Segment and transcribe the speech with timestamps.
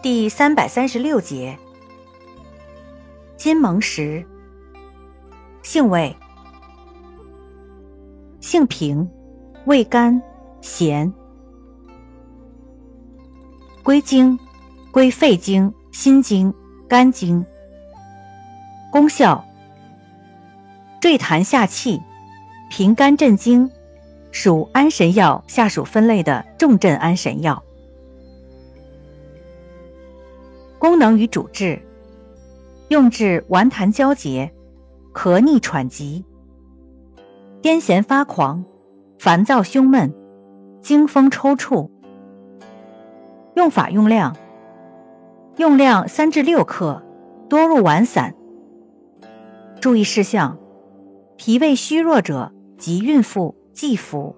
[0.00, 1.58] 第三百三十六节，
[3.36, 4.24] 金蒙石，
[5.64, 6.14] 性味，
[8.38, 9.10] 性平，
[9.64, 10.22] 味甘，
[10.60, 11.12] 咸，
[13.82, 14.38] 归经，
[14.92, 16.54] 归肺经、心经、
[16.88, 17.44] 肝经。
[18.92, 19.44] 功效，
[21.00, 22.00] 坠痰下气，
[22.70, 23.68] 平肝镇惊，
[24.30, 27.64] 属安神药下属分类的重镇安神药。
[30.78, 31.82] 功能与主治：
[32.88, 34.52] 用治顽痰交结、
[35.12, 36.24] 咳逆喘急、
[37.60, 38.64] 癫痫发狂、
[39.18, 40.14] 烦躁胸闷、
[40.80, 41.90] 惊风抽搐。
[43.56, 44.36] 用法用量：
[45.56, 47.02] 用量三至六克，
[47.48, 48.36] 多入丸散。
[49.80, 50.58] 注意事项：
[51.36, 54.36] 脾胃虚弱者及孕妇忌服。